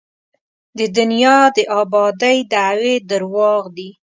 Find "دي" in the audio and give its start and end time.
3.77-3.89